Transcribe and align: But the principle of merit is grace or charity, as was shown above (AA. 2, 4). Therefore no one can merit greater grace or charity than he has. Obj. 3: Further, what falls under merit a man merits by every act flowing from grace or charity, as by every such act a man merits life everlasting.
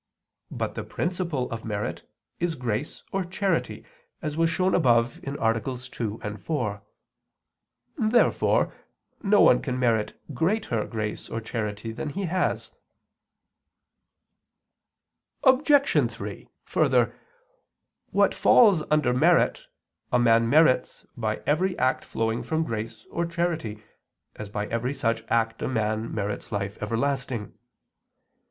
But 0.49 0.73
the 0.73 0.83
principle 0.83 1.47
of 1.51 1.63
merit 1.63 2.09
is 2.39 2.55
grace 2.55 3.03
or 3.11 3.23
charity, 3.23 3.85
as 4.19 4.35
was 4.35 4.49
shown 4.49 4.73
above 4.73 5.19
(AA. 5.27 5.53
2, 5.73 6.17
4). 6.43 6.81
Therefore 7.99 8.73
no 9.21 9.41
one 9.41 9.61
can 9.61 9.77
merit 9.77 10.19
greater 10.33 10.85
grace 10.85 11.29
or 11.29 11.39
charity 11.39 11.91
than 11.91 12.09
he 12.09 12.23
has. 12.23 12.73
Obj. 15.43 16.11
3: 16.11 16.49
Further, 16.63 17.13
what 18.09 18.33
falls 18.33 18.81
under 18.89 19.13
merit 19.13 19.67
a 20.11 20.17
man 20.17 20.49
merits 20.49 21.05
by 21.15 21.43
every 21.45 21.77
act 21.77 22.03
flowing 22.05 22.41
from 22.41 22.63
grace 22.63 23.05
or 23.11 23.23
charity, 23.27 23.83
as 24.35 24.49
by 24.49 24.65
every 24.65 24.95
such 24.95 25.23
act 25.29 25.61
a 25.61 25.67
man 25.67 26.11
merits 26.11 26.51
life 26.51 26.81
everlasting. 26.81 27.53